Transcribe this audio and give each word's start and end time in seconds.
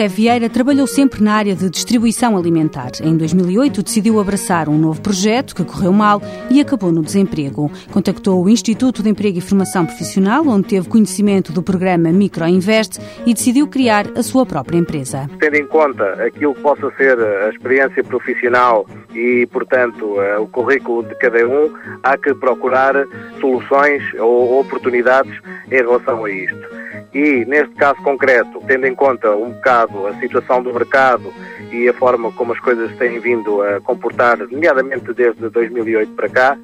José 0.00 0.08
Vieira 0.08 0.48
trabalhou 0.48 0.86
sempre 0.86 1.22
na 1.22 1.34
área 1.34 1.54
de 1.54 1.68
distribuição 1.68 2.34
alimentar. 2.34 2.90
Em 3.02 3.14
2008 3.18 3.82
decidiu 3.82 4.18
abraçar 4.18 4.66
um 4.66 4.78
novo 4.78 4.98
projeto 5.02 5.54
que 5.54 5.62
correu 5.62 5.92
mal 5.92 6.22
e 6.50 6.58
acabou 6.58 6.90
no 6.90 7.02
desemprego. 7.02 7.70
Contactou 7.92 8.42
o 8.42 8.48
Instituto 8.48 9.02
de 9.02 9.10
Emprego 9.10 9.36
e 9.36 9.42
Formação 9.42 9.84
Profissional, 9.84 10.42
onde 10.48 10.68
teve 10.68 10.88
conhecimento 10.88 11.52
do 11.52 11.62
programa 11.62 12.10
Microinvest 12.10 12.98
e 13.26 13.34
decidiu 13.34 13.68
criar 13.68 14.06
a 14.16 14.22
sua 14.22 14.46
própria 14.46 14.78
empresa. 14.78 15.28
Tendo 15.38 15.56
em 15.56 15.66
conta 15.66 16.14
aquilo 16.24 16.54
que 16.54 16.62
possa 16.62 16.90
ser 16.96 17.20
a 17.20 17.50
experiência 17.50 18.02
profissional 18.02 18.86
e, 19.14 19.46
portanto, 19.52 20.18
eh, 20.18 20.38
o 20.38 20.46
currículo 20.46 21.02
de 21.02 21.14
cada 21.16 21.46
um, 21.46 21.70
há 22.02 22.16
que 22.16 22.32
procurar 22.36 22.94
soluções 23.38 24.02
ou 24.18 24.60
oportunidades 24.60 25.38
em 25.70 25.76
relação 25.76 26.24
a 26.24 26.30
isto 26.30 26.79
e, 27.12 27.44
neste 27.44 27.74
caso 27.74 28.00
concreto, 28.02 28.62
tendo 28.66 28.86
em 28.86 28.94
conta 28.94 29.30
um 29.34 29.50
bocado 29.50 30.06
a 30.06 30.14
situação 30.14 30.62
do 30.62 30.72
mercado 30.72 31.32
e 31.72 31.88
a 31.88 31.92
forma 31.92 32.32
como 32.32 32.52
as 32.52 32.60
coisas 32.60 32.94
têm 32.96 33.18
vindo 33.20 33.62
a 33.62 33.80
comportar, 33.80 34.38
nomeadamente 34.38 35.12
desde 35.12 35.48
2008 35.48 36.12
para 36.12 36.28
cá, 36.28 36.58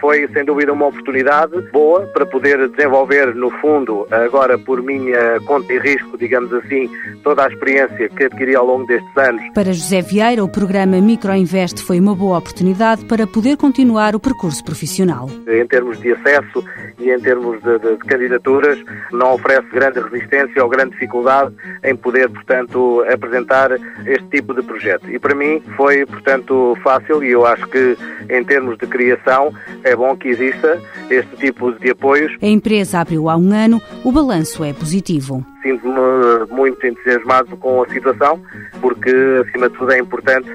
foi 0.00 0.26
sem 0.28 0.44
dúvida 0.44 0.72
uma 0.72 0.86
oportunidade 0.86 1.60
boa 1.72 2.00
para 2.12 2.26
poder 2.26 2.68
desenvolver, 2.68 3.34
no 3.34 3.50
fundo, 3.50 4.06
agora 4.10 4.58
por 4.58 4.82
minha 4.82 5.40
conta 5.46 5.72
e 5.72 5.78
risco, 5.78 6.16
digamos 6.16 6.52
assim, 6.52 6.90
toda 7.22 7.44
a 7.44 7.48
experiência 7.48 8.08
que 8.08 8.24
adquiri 8.24 8.54
ao 8.54 8.66
longo 8.66 8.86
destes 8.86 9.16
anos. 9.16 9.42
Para 9.54 9.72
José 9.72 10.00
Vieira, 10.00 10.44
o 10.44 10.48
programa 10.48 11.00
Microinvest 11.00 11.82
foi 11.82 12.00
uma 12.00 12.14
boa 12.14 12.38
oportunidade 12.38 13.04
para 13.06 13.26
poder 13.26 13.56
continuar 13.56 14.14
o 14.14 14.20
percurso 14.20 14.64
profissional. 14.64 15.28
Em 15.46 15.66
termos 15.66 16.00
de 16.00 16.12
acesso 16.12 16.64
e 16.98 17.10
em 17.10 17.20
termos 17.20 17.62
de, 17.62 17.78
de, 17.78 17.96
de 17.96 18.04
candidaturas, 18.04 18.78
não 19.12 19.34
oferece 19.34 19.73
grande 19.74 20.00
resistência 20.00 20.62
ou 20.62 20.70
grande 20.70 20.92
dificuldade 20.92 21.52
em 21.82 21.94
poder, 21.94 22.30
portanto, 22.30 23.04
apresentar 23.12 23.72
este 24.06 24.26
tipo 24.30 24.54
de 24.54 24.62
projeto. 24.62 25.10
E 25.10 25.18
para 25.18 25.34
mim 25.34 25.60
foi, 25.76 26.06
portanto, 26.06 26.76
fácil 26.82 27.22
e 27.22 27.30
eu 27.30 27.44
acho 27.44 27.66
que 27.66 27.96
em 28.30 28.44
termos 28.44 28.78
de 28.78 28.86
criação 28.86 29.52
é 29.82 29.94
bom 29.94 30.16
que 30.16 30.28
exista 30.28 30.80
este 31.10 31.36
tipo 31.36 31.72
de 31.72 31.90
apoios. 31.90 32.32
A 32.40 32.46
empresa 32.46 33.00
abriu 33.00 33.28
há 33.28 33.36
um 33.36 33.52
ano, 33.52 33.82
o 34.04 34.12
balanço 34.12 34.64
é 34.64 34.72
positivo. 34.72 35.44
Sinto-me 35.64 36.54
muito 36.54 36.86
entusiasmado 36.86 37.56
com 37.56 37.82
a 37.82 37.88
situação, 37.88 38.38
porque 38.82 39.10
acima 39.48 39.70
de 39.70 39.78
tudo 39.78 39.92
é 39.92 39.98
importante 39.98 40.46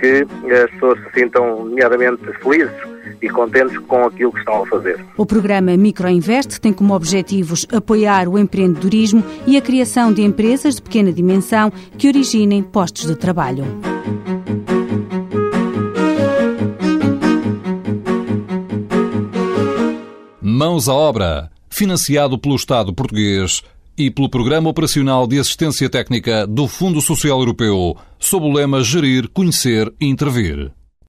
que 0.00 0.26
as 0.52 0.70
pessoas 0.72 0.98
se 1.04 1.20
sintam 1.20 1.64
nomeadamente 1.66 2.20
felizes 2.42 2.72
e 3.22 3.28
contentes 3.28 3.78
com 3.78 4.04
aquilo 4.04 4.32
que 4.32 4.40
estão 4.40 4.64
a 4.64 4.66
fazer. 4.66 4.98
O 5.16 5.24
programa 5.24 5.76
Microinvest 5.76 6.60
tem 6.60 6.72
como 6.72 6.94
objetivos 6.94 7.64
apoiar 7.72 8.28
o 8.28 8.36
empreendedorismo 8.36 9.22
e 9.46 9.56
a 9.56 9.62
criação 9.62 10.12
de 10.12 10.22
empresas 10.22 10.74
de 10.74 10.82
pequena 10.82 11.12
dimensão 11.12 11.72
que 11.96 12.08
originem 12.08 12.60
postos 12.60 13.06
de 13.06 13.14
trabalho. 13.14 13.64
Mãos 20.42 20.88
à 20.88 20.94
obra, 20.94 21.50
financiado 21.70 22.36
pelo 22.36 22.56
Estado 22.56 22.92
português 22.92 23.62
e 23.96 24.10
pelo 24.10 24.28
Programa 24.28 24.68
Operacional 24.68 25.26
de 25.26 25.38
Assistência 25.38 25.88
Técnica 25.88 26.46
do 26.46 26.68
Fundo 26.68 27.00
Social 27.00 27.38
Europeu, 27.38 27.96
sob 28.18 28.46
o 28.46 28.52
lema 28.52 28.82
Gerir, 28.82 29.28
Conhecer 29.28 29.92
e 30.00 30.06
Intervir. 30.06 30.75